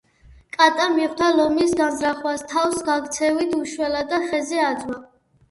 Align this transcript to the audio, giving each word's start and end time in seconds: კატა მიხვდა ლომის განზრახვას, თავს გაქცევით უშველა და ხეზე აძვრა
კატა 0.55 0.87
მიხვდა 0.93 1.27
ლომის 1.39 1.75
განზრახვას, 1.81 2.41
თავს 2.55 2.81
გაქცევით 2.89 3.55
უშველა 3.61 4.03
და 4.15 4.23
ხეზე 4.27 4.61
აძვრა 4.73 4.99